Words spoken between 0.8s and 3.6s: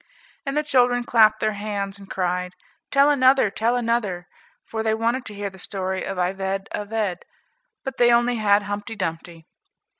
clapped their hands and cried, "Tell another,